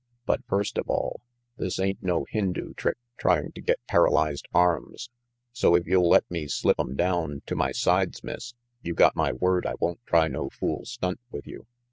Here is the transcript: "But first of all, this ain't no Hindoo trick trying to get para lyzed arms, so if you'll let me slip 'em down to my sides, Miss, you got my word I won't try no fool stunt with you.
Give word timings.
"But 0.25 0.43
first 0.47 0.79
of 0.79 0.89
all, 0.89 1.21
this 1.57 1.79
ain't 1.79 2.01
no 2.01 2.25
Hindoo 2.31 2.73
trick 2.73 2.97
trying 3.19 3.51
to 3.51 3.61
get 3.61 3.77
para 3.87 4.09
lyzed 4.09 4.45
arms, 4.51 5.11
so 5.53 5.75
if 5.75 5.85
you'll 5.85 6.09
let 6.09 6.23
me 6.31 6.47
slip 6.47 6.79
'em 6.79 6.95
down 6.95 7.43
to 7.45 7.55
my 7.55 7.71
sides, 7.71 8.23
Miss, 8.23 8.55
you 8.81 8.95
got 8.95 9.15
my 9.15 9.31
word 9.31 9.67
I 9.67 9.75
won't 9.79 10.03
try 10.07 10.27
no 10.27 10.49
fool 10.49 10.85
stunt 10.85 11.19
with 11.29 11.45
you. 11.45 11.67